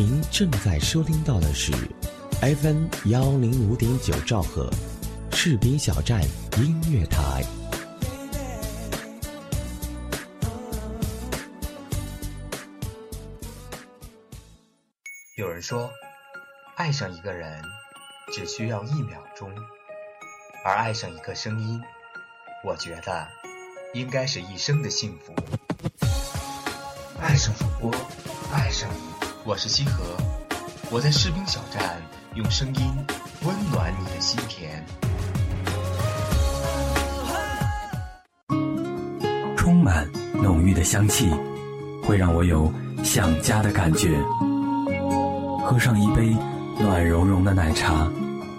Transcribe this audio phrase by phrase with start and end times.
[0.00, 1.72] 您正在收听到的是
[2.40, 4.70] FM 幺零五点九兆赫，
[5.32, 6.22] 士兵小站
[6.56, 7.42] 音乐台。
[15.36, 15.90] 有人说，
[16.76, 17.60] 爱上一个人
[18.32, 19.50] 只需要一秒钟，
[20.64, 21.82] 而爱上一个声音，
[22.64, 23.26] 我觉得
[23.94, 25.34] 应该是一生的幸福。
[27.20, 27.92] 爱上主播，
[28.52, 29.07] 爱上你。
[29.48, 30.04] 我是西河，
[30.90, 31.96] 我在士兵小站
[32.34, 32.94] 用声音
[33.46, 34.84] 温暖你的心田。
[39.56, 41.30] 充满浓郁的香气，
[42.04, 42.70] 会让我有
[43.02, 44.20] 想家的感觉。
[45.64, 46.36] 喝上一杯
[46.78, 48.06] 暖融融的奶茶，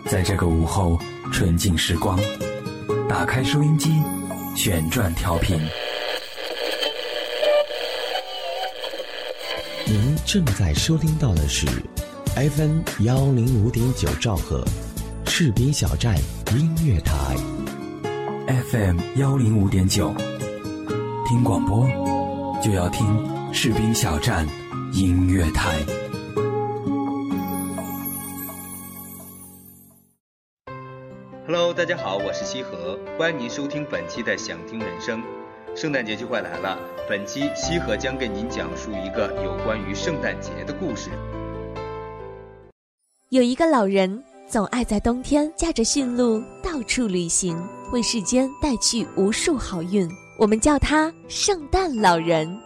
[0.07, 0.97] 在这个午后
[1.31, 2.19] 纯净时光，
[3.07, 3.93] 打开收音机，
[4.55, 5.61] 旋转调频。
[10.31, 11.65] 正在收听到的是
[12.35, 14.63] FM 幺零五点九兆赫，
[15.25, 16.15] 士兵小站
[16.55, 17.35] 音乐台。
[18.69, 20.13] FM 幺零五点九，
[21.27, 21.89] 听广播
[22.61, 24.47] 就要听士兵小站
[24.93, 25.83] 音乐台。
[31.47, 35.23] Hello，大家好，我是西河，欢迎您收听本期的想听人生。
[35.75, 41.09] 圣诞节就快来了，本期西河将给您讲述一个有关于圣诞节的故事。
[43.29, 47.57] 有一个老人总爱在冬天驾着驯鹿到处旅行，
[47.93, 50.09] 为世间带去无数好运。
[50.37, 52.57] 我们叫他圣诞老人。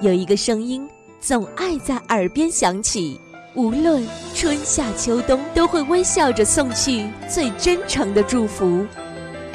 [0.00, 0.88] 有一个声音
[1.20, 3.20] 总爱在耳边响起，
[3.54, 8.84] 无论春夏秋冬，都会微笑着送去最真诚的祝福。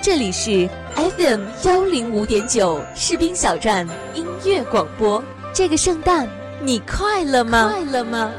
[0.03, 5.23] 这里是 FM 幺零五点九士兵小站音乐广播。
[5.53, 6.27] 这个圣诞
[6.59, 7.69] 你快乐吗？
[7.71, 8.31] 快乐吗？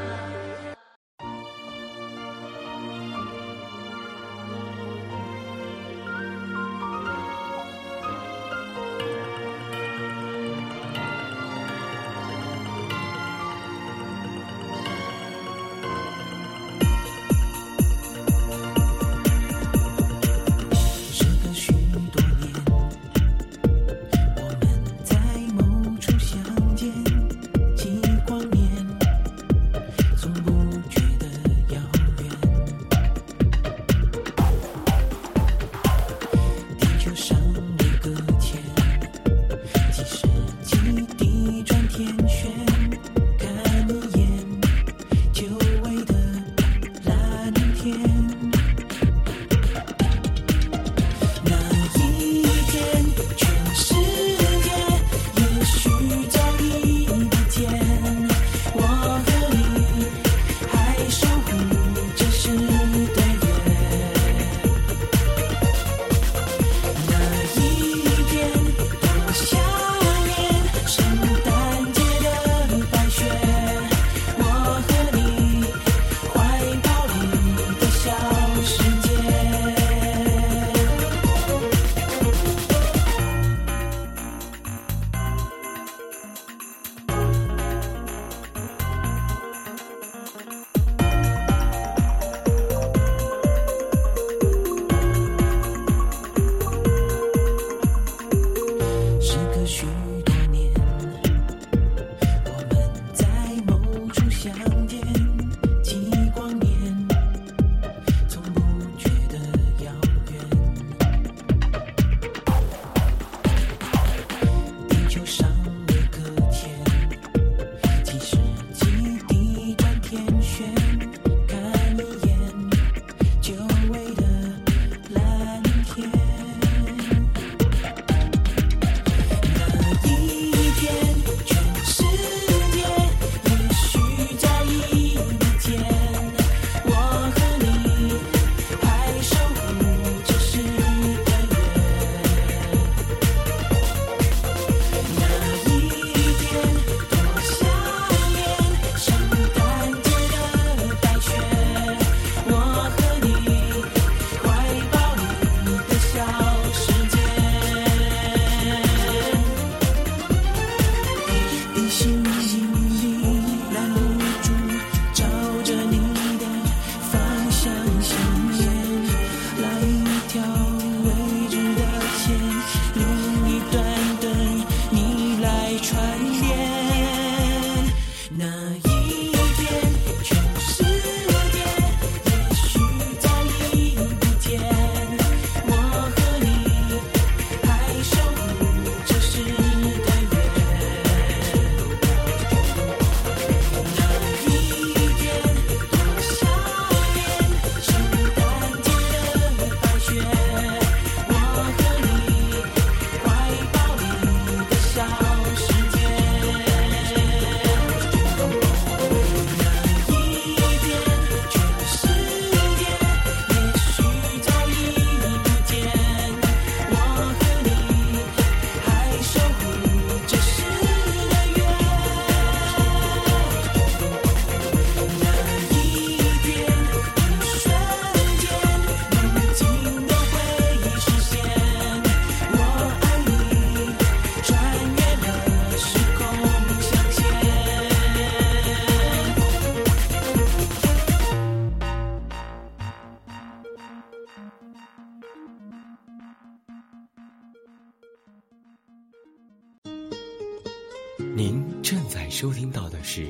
[251.35, 253.25] 您正在收听到的是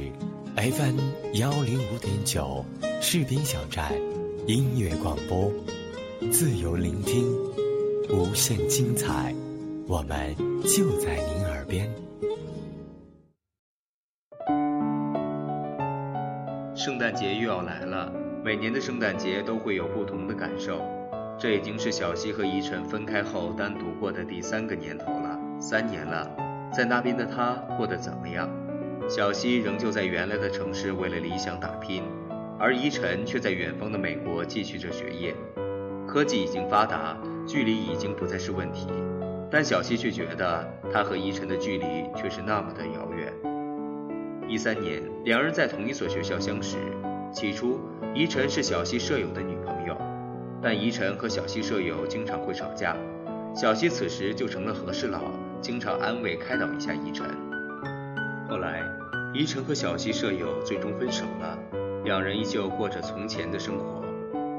[0.58, 1.00] FM
[1.36, 2.66] 幺零五点九
[3.00, 3.94] 士兵小站
[4.46, 5.50] 音乐广播，
[6.30, 7.26] 自由聆听，
[8.10, 9.34] 无限精彩，
[9.88, 11.90] 我们就在您耳边。
[16.76, 18.12] 圣诞节又要来了，
[18.44, 20.82] 每年的圣诞节都会有不同的感受。
[21.40, 26.30] 这已经是小溪和依晨分开后单独过的第三个年头了，三年了，
[26.76, 28.50] 在那边的他过得怎么样？
[29.08, 32.02] 小溪仍旧在原来的城市为了理想打拼，
[32.58, 35.36] 而依晨却在远方的美国继续着学业。
[36.08, 37.16] 科技已经发达，
[37.46, 38.88] 距离已经不再是问题，
[39.52, 41.86] 但小溪却觉得他和依晨的距离
[42.16, 43.32] 却是那么的遥远。
[44.48, 46.78] 一三年，两人在同一所学校相识，
[47.32, 47.80] 起初
[48.16, 49.96] 依晨是小溪舍友的女朋友。
[50.62, 52.96] 但依晨和小溪舍友经常会吵架，
[53.56, 55.20] 小溪此时就成了和事佬，
[55.64, 57.26] 经常安慰开导一下宜晨。
[58.50, 58.84] 后来，
[59.34, 61.58] 宜晨和小溪舍友最终分手了，
[62.04, 64.04] 两人依旧过着从前的生活，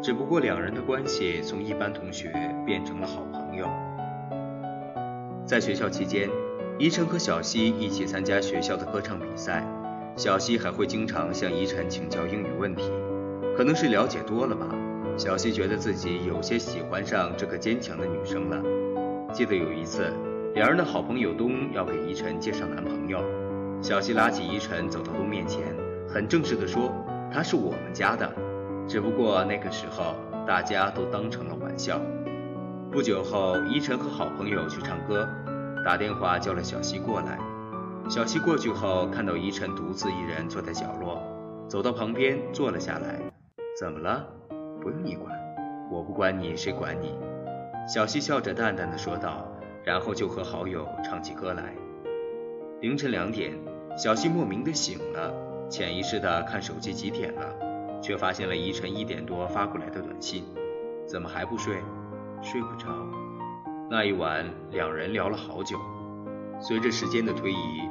[0.03, 2.33] 只不过两人的关系从一般同学
[2.65, 3.69] 变成了好朋友。
[5.45, 6.31] 在学校期间，
[6.79, 9.63] 宜晨和小溪一起参加学校的歌唱比赛，
[10.17, 12.91] 小溪还会经常向宜晨请教英语问题，
[13.55, 14.67] 可能是了解多了吧。
[15.19, 18.63] 小溪觉得自己有些喜欢上这个坚强的女生了。
[19.35, 20.11] 记得有一次，
[20.55, 23.19] 两人的好朋友东要给依晨介绍男朋友，
[23.83, 25.75] 小西拉起依晨走到东面前，
[26.09, 26.93] 很正式地说
[27.29, 28.33] ：“他是我们家的。”
[28.87, 30.15] 只不过那个时候
[30.47, 32.01] 大家都当成了玩笑。
[32.93, 35.29] 不久后，依晨和好朋友去唱歌，
[35.85, 37.37] 打电话叫了小西过来。
[38.09, 41.21] 小西过去后，看到依晨独自一人坐在角落，
[41.67, 43.21] 走到旁边坐了下来。
[43.77, 44.25] 怎么了？
[44.81, 45.35] 不用你管，
[45.91, 47.19] 我不管你，谁管你？
[47.89, 49.49] 小西笑着淡淡的说道，
[49.85, 51.75] 然后就和好友唱起歌来。
[52.81, 53.53] 凌晨两点，
[53.97, 55.33] 小溪莫名的醒了，
[55.69, 60.45] 潜意识的看手机几点了，却发现了宜晨一点多发过来的短信。
[61.07, 61.77] 怎么还不睡？
[62.43, 62.89] 睡不着。
[63.91, 65.79] 那一晚，两人聊了好久。
[66.61, 67.83] 随着时间的推移，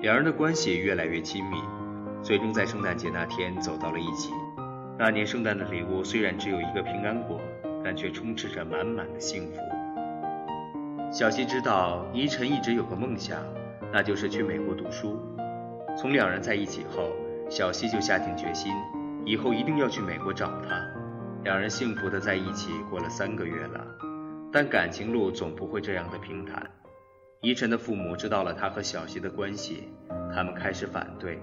[0.00, 1.56] 两人的关系越来越亲密，
[2.22, 4.32] 最终在圣诞节那天走到了一起。
[4.96, 7.40] 那年圣诞的礼物虽然只有一个平安果，
[7.82, 9.79] 但却充斥着满满的幸福。
[11.12, 13.40] 小溪知道依晨一直有个梦想，
[13.92, 15.18] 那就是去美国读书。
[15.98, 17.10] 从两人在一起后，
[17.50, 18.72] 小溪就下定决心，
[19.26, 20.80] 以后一定要去美国找他。
[21.42, 23.84] 两人幸福的在一起过了三个月了，
[24.52, 26.64] 但感情路总不会这样的平坦。
[27.40, 29.88] 依晨的父母知道了他和小溪的关系，
[30.32, 31.40] 他们开始反对。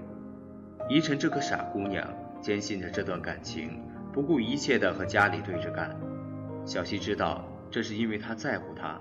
[0.88, 2.06] 依晨这个傻姑娘。
[2.40, 3.82] 坚信着这段感情，
[4.12, 5.90] 不顾一切的和家里对着干。
[6.64, 8.96] 小溪知道这是因为他在乎他，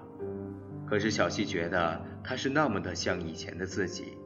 [0.89, 4.17] 可是小西觉得他是那么的像以前的自己。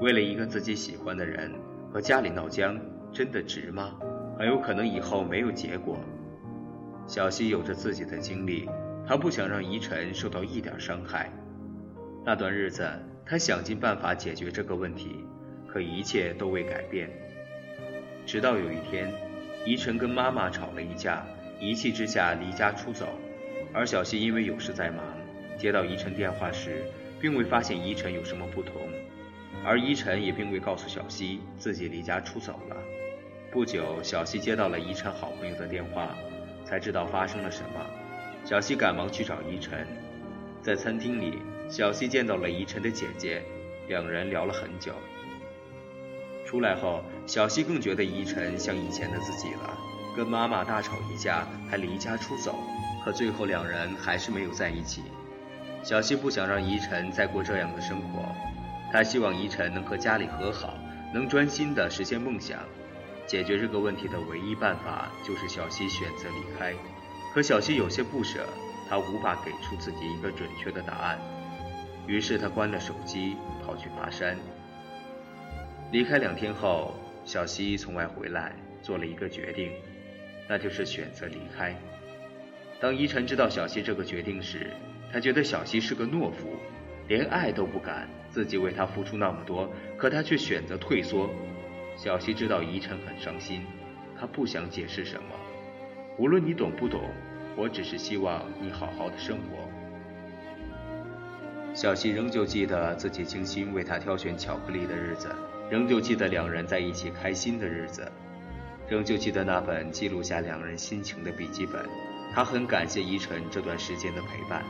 [0.00, 1.52] 为了一个自己喜欢的人
[1.92, 2.80] 和家里闹僵，
[3.12, 3.98] 真的值吗？
[4.38, 5.98] 很有可能以后没有结果。
[7.06, 8.68] 小西有着自己的经历，
[9.06, 11.30] 他不想让宜晨受到一点伤害。
[12.24, 12.86] 那段日子，
[13.24, 15.24] 他想尽办法解决这个问题，
[15.66, 17.08] 可一切都未改变。
[18.26, 19.12] 直到有一天，
[19.64, 21.24] 宜晨跟妈妈吵了一架，
[21.60, 23.06] 一气之下离家出走，
[23.72, 25.02] 而小西因为有事在忙，
[25.58, 26.84] 接到宜晨电话时，
[27.20, 28.88] 并未发现宜晨有什么不同，
[29.64, 32.76] 而宜晨也并未告诉小溪自己离家出走了。
[33.50, 36.14] 不久，小溪接到了宜晨好朋友的电话，
[36.64, 37.80] 才知道发生了什么。
[38.44, 39.86] 小溪赶忙去找宜晨，
[40.60, 43.42] 在餐厅里，小溪见到了宜晨的姐姐，
[43.88, 44.92] 两人聊了很久。
[46.44, 49.76] 出来后，小溪更觉得宜晨像以前的自己了，
[50.16, 52.54] 跟妈妈大吵一架，还离家出走，
[53.04, 55.02] 可最后两人还是没有在一起。
[55.86, 58.34] 小溪不想让宜晨再过这样的生活，
[58.90, 60.76] 他希望宜晨能和家里和好，
[61.14, 62.58] 能专心的实现梦想。
[63.24, 66.74] 解决这个问题的唯一办法就是小溪选择离开，
[67.32, 68.44] 可小溪有些不舍，
[68.88, 71.20] 他无法给出自己一个准确的答案。
[72.08, 74.36] 于是他关了手机，跑去爬山。
[75.92, 79.70] 离开两天后，小溪从外回来，做了一个决定，
[80.48, 81.76] 那就是选择离开。
[82.80, 84.72] 当依晨知道小溪这个决定时，
[85.16, 86.58] 他觉得小溪是个懦夫，
[87.08, 91.30] 连爱都不敢，自己为他付出那么多，可他却选择退缩。
[91.96, 93.62] 小溪知道依晨很伤心，
[94.20, 95.30] 他不想解释什么。
[96.18, 97.00] 无论你懂不懂，
[97.56, 99.66] 我只是希望你好好的生活。
[101.72, 105.34] 小溪仍旧记得自己精心为他挑选巧克力的日子。
[105.70, 108.06] 仍旧记得两人在一起开心的日子，
[108.86, 111.82] 仍旧记得那本记录下两人心情的笔记本。
[112.34, 114.62] 他很感谢依晨这段时间的陪伴，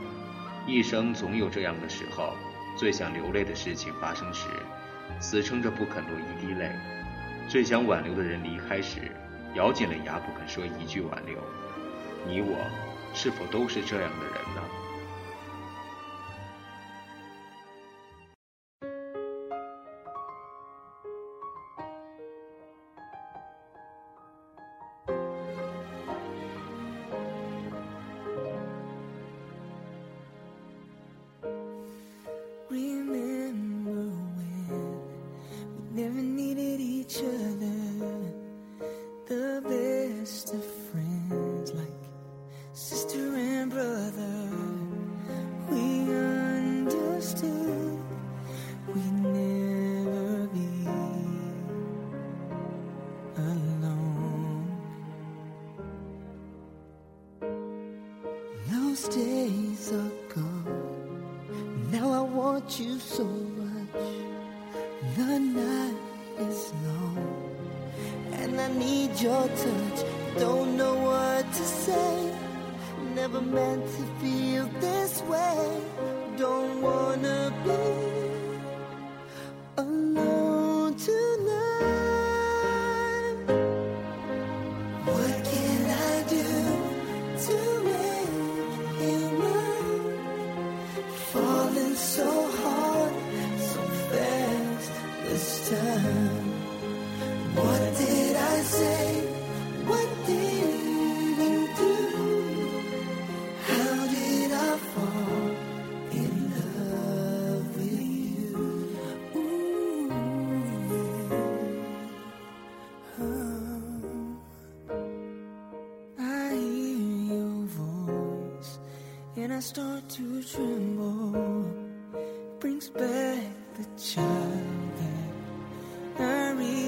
[0.67, 2.35] 一生总有这样的时候，
[2.75, 4.49] 最想流泪的事情发生时，
[5.17, 6.71] 死撑着不肯落一滴泪；
[7.47, 9.09] 最想挽留的人离开时，
[9.55, 11.37] 咬紧了牙不肯说一句挽留。
[12.27, 12.57] 你我，
[13.13, 14.61] 是否都是这样的人呢
[73.29, 75.81] Never meant to feel this way.
[76.37, 78.26] Don't wanna be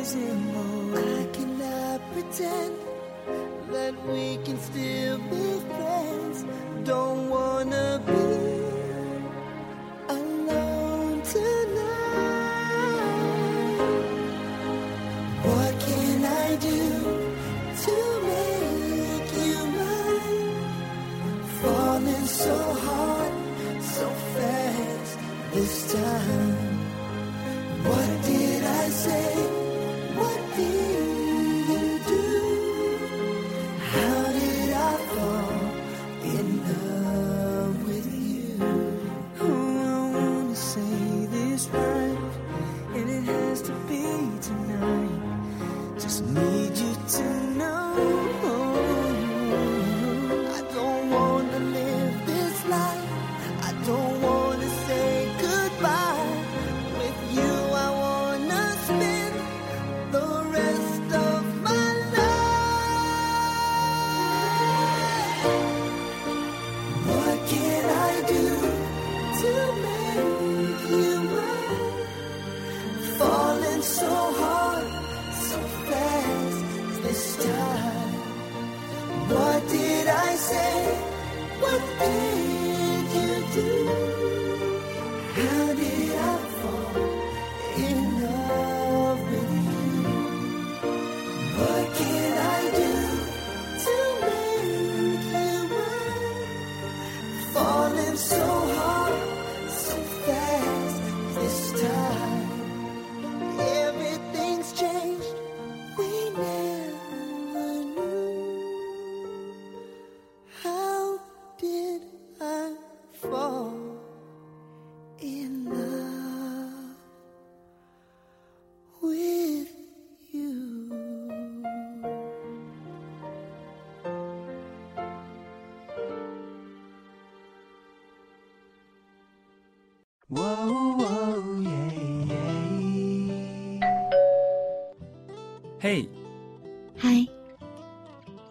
[0.09, 0.97] I resemble.
[0.97, 2.75] I cannot pretend
[3.69, 6.45] that we can still be friends.
[6.83, 8.28] Don't wanna be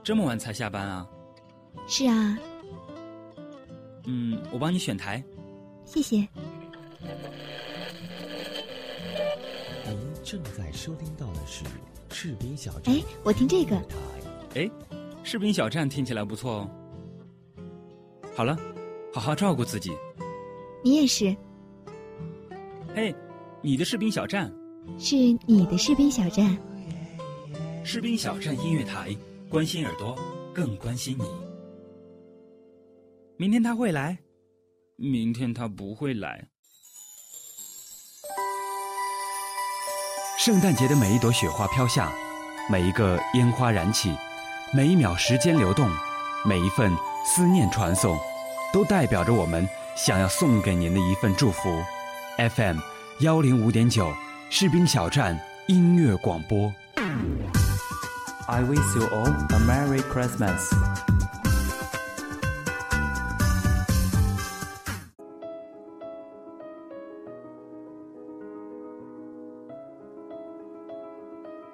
[0.08, 1.06] 这么晚才下班啊？
[1.86, 2.38] 是啊，
[4.06, 5.22] 嗯，我帮你选台。
[5.84, 6.26] 谢谢。
[9.84, 11.62] 您正在收听到的是
[12.10, 12.94] 士兵小站。
[12.94, 13.76] 哎，我听这个。
[13.80, 13.96] 台
[14.54, 14.70] 哎，
[15.24, 16.70] 士兵小站听起来不错哦。
[18.34, 18.56] 好了，
[19.12, 19.92] 好好照顾自己。
[20.82, 21.36] 你也是，
[22.94, 23.14] 嘿，
[23.60, 24.50] 你的士兵小站，
[24.98, 25.14] 是
[25.46, 26.56] 你的士兵小站。
[27.84, 29.14] 士兵小站音乐台，
[29.50, 30.14] 关心耳朵
[30.54, 31.24] 更关心你。
[33.38, 34.18] 明天他会来？
[34.96, 36.48] 明天他不会来。
[40.38, 42.12] 圣诞节的每一朵雪花飘下
[42.70, 44.14] 每一个烟花燃起
[44.72, 45.90] 每一秒时间流动
[46.44, 46.92] 每一份
[47.24, 48.18] 思念传送
[48.72, 51.82] 都代表着我们想要送给您的一份祝福。
[52.36, 52.78] Fm
[53.20, 54.12] 幺零五点九
[54.50, 56.70] 士兵小站音乐广播。
[58.50, 60.72] I wish you all a Merry Christmas.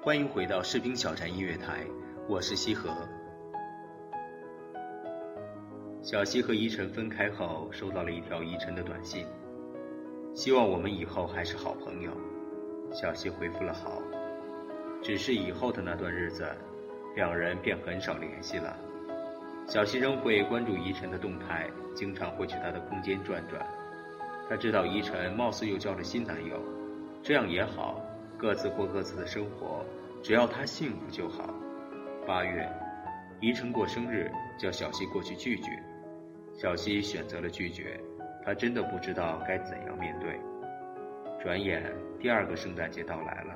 [0.03, 1.87] 欢迎回到士兵小站音乐台，
[2.29, 2.91] 我是西河。
[6.03, 9.25] 小西和依晨分开后，收到了一条依晨的短信，
[10.35, 12.11] 希望我们以后还是好朋友。
[12.93, 14.03] 小西回复了好，
[15.05, 16.47] 只是以后的那段日子，
[17.15, 18.75] 两人便很少联系了。
[19.67, 23.63] 小西仍会关注依晨的动态，经常会去她的空间转转。
[24.49, 26.59] 她知道依晨貌似又交了新男友，
[27.23, 28.01] 这样也好，
[28.39, 29.85] 各自过各自的生活，
[30.23, 31.53] 只要他幸福就好。
[32.27, 32.67] 八月，
[33.41, 35.71] 依晨过生日，叫小西过去聚聚。
[36.55, 38.01] 小西选择了拒绝，
[38.43, 40.41] 她真的不知道该怎样面对。
[41.43, 43.55] 转眼，第二个圣诞节到来了，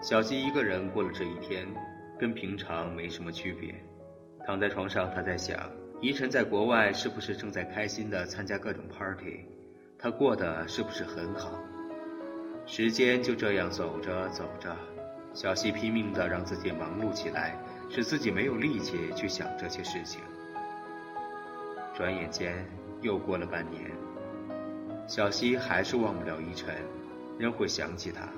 [0.00, 1.66] 小西一个人过了这一天，
[2.18, 3.74] 跟平常没什么区别。
[4.46, 5.58] 躺在床上，他在想，
[6.00, 9.44] 依晨在国外是不是正在开心地参加各种 party？
[9.98, 11.58] 他过得是不是很好？
[12.64, 14.74] 时间就这样走着走着，
[15.34, 17.56] 小西拼命地让自己忙碌起来，
[17.90, 20.20] 使自己没有力气去想这些事情。
[21.92, 22.64] 转眼间
[23.02, 23.90] 又过了半年，
[25.08, 26.72] 小西还是忘不了依晨，
[27.36, 28.28] 仍会想起他，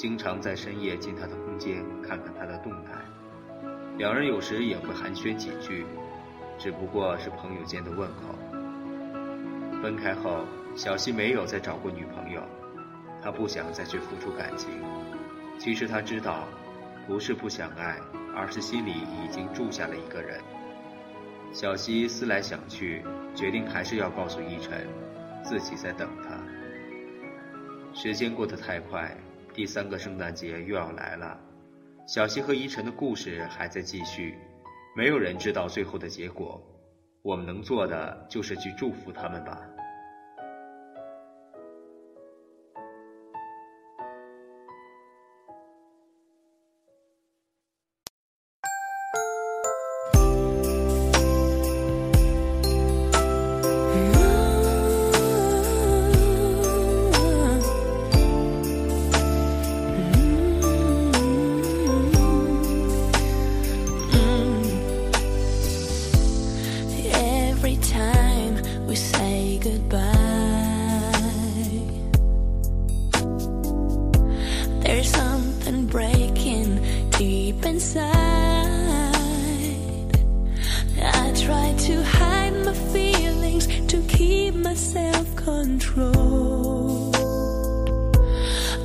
[0.00, 2.92] 经常在深夜进他的空间看看他的动态。
[3.98, 5.84] 两人有时也会寒暄几句，
[6.58, 8.34] 只不过是朋友间的问候。
[9.82, 12.40] 分开后，小西没有再找过女朋友，
[13.22, 14.70] 他不想再去付出感情。
[15.58, 16.48] 其实他知道，
[17.06, 17.98] 不是不想爱，
[18.34, 20.40] 而是心里已经住下了一个人。
[21.52, 24.86] 小西思来想去，决定还是要告诉依晨，
[25.44, 26.40] 自己在等他。
[27.92, 29.14] 时间过得太快，
[29.52, 31.38] 第三个圣诞节又要来了。
[32.06, 34.38] 小西和依晨的故事还在继续，
[34.96, 36.60] 没有人知道最后的结果。
[37.22, 39.60] 我们能做的就是去祝福他们吧。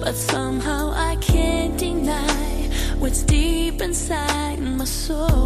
[0.02, 5.45] But somehow I can't deny what's deep inside my soul.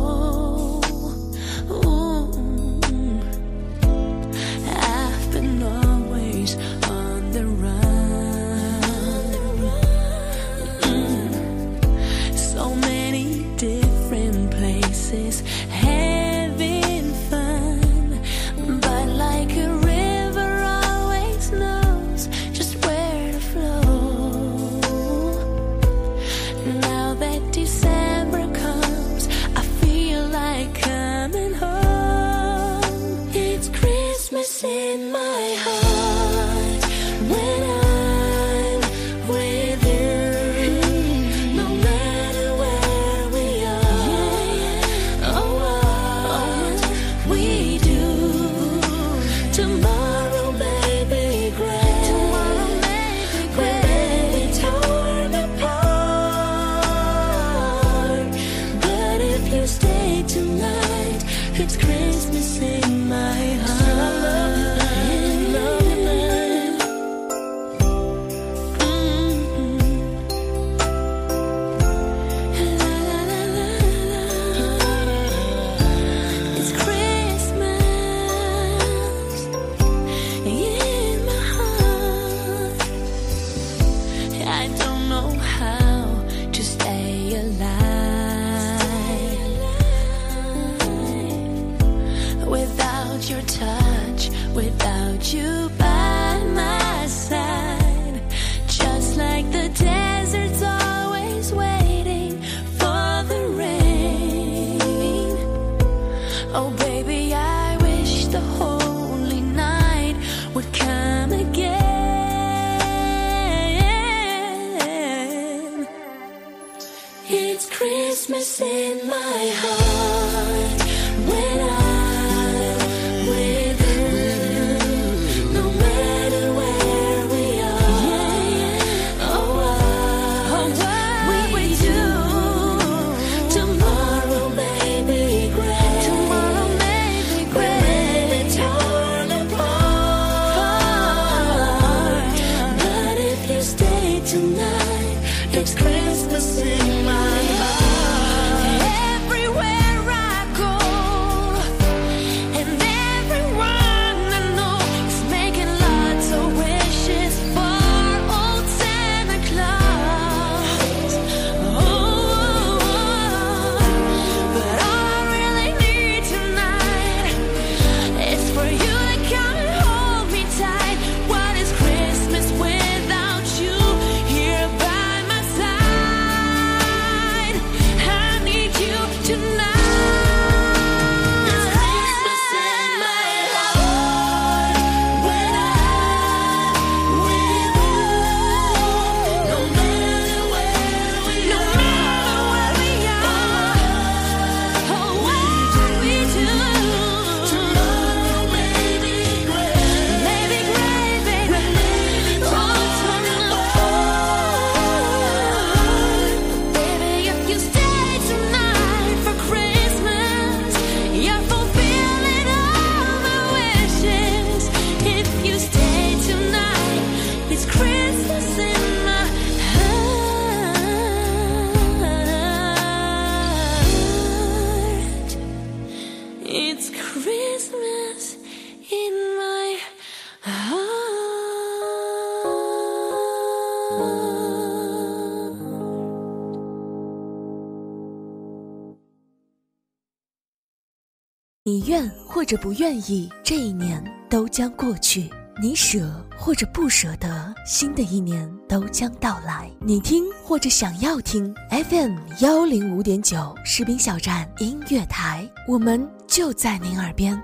[241.99, 245.29] 愿或者不愿意，这一年都将过去；
[245.61, 245.99] 你舍
[246.37, 249.69] 或者不舍得，新的一年都将到来。
[249.81, 257.37] 你听或者想要听 FM 幺零五点九士兵小站音乐台，我们就在您耳边。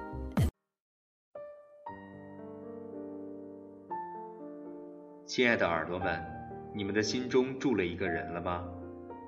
[5.25, 6.23] 亲爱的耳朵们，
[6.73, 8.63] 你们的心中住了一个人了吗？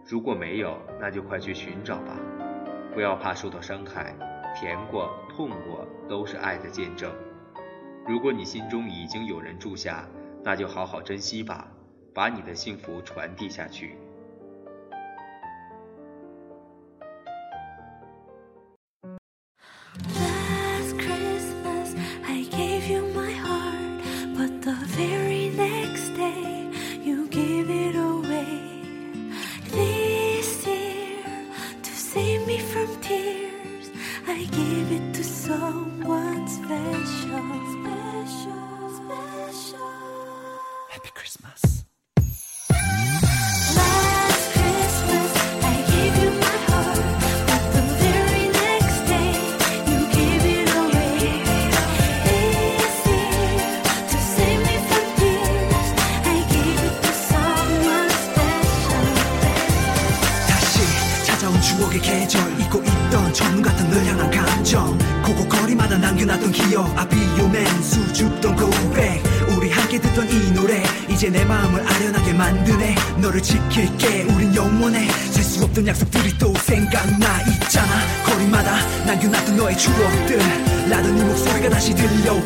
[0.05, 2.17] 如果没有，那就快去寻找吧。
[2.93, 4.15] 不要怕受到伤害，
[4.59, 7.13] 甜过、痛过都是爱的见证。
[8.07, 10.03] 如果你心中已经有人住下，
[10.43, 11.67] 那就好好珍惜吧，
[12.11, 13.99] 把你的幸福传递下去。
[61.57, 62.59] 온 추억의 계절.
[62.59, 64.97] 잊고 있던 처음 같은 널 향한 감정.
[65.23, 66.97] 고고거리마다 남겨놨던 기억.
[66.97, 69.36] I be your man 수줍던 고백
[69.77, 72.95] 함께 듣던 이 노래 이제 내 마음을 아련하게 만드네.
[73.21, 75.07] 너를 지킬게 우린 영원해.
[75.31, 77.89] 셀 수 없던 약속들이 또 생각나 있잖아.
[78.25, 80.37] 거리마다 남겨놨던 너의 추억들.
[80.89, 82.41] 나도 네 목소리가 다시 들려와.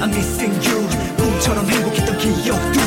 [0.00, 0.88] I'm missing you.
[1.16, 2.80] 꿈처럼 행복했던 기억도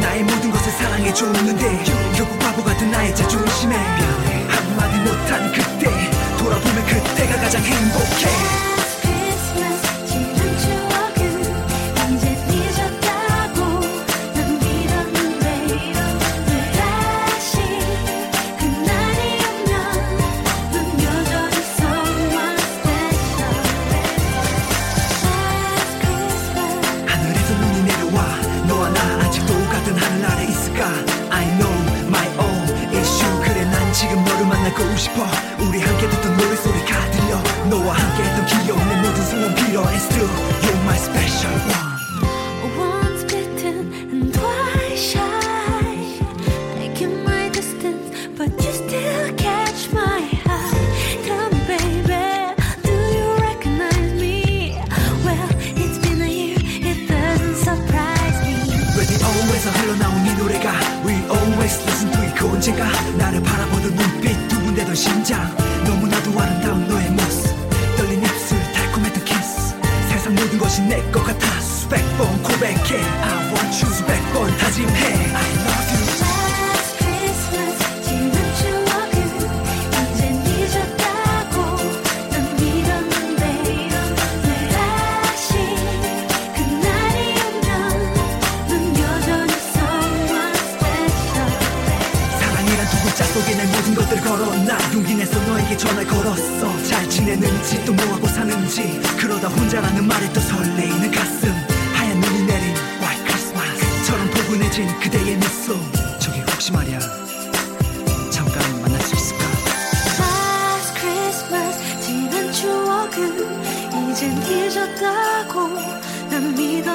[0.00, 1.84] 나의 모든 것을 사랑해줬는데
[2.16, 3.74] 결국 바보 같은 나의 자존심에.
[4.48, 8.67] 한마디 못한 그때 돌아보면 그때가 가장 행복해
[62.68, 62.84] 언젠가
[63.16, 67.56] 나를 바라보던 눈빛 두근대던 심장 너무나도 아름다운 너의 모습
[67.96, 69.74] 떨린 입술 달콤했던 키스
[70.10, 75.17] 세상 모든 것이 내 것 같아 수백 번 고백해 I want you 수백 번 다짐해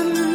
[0.03, 0.32] one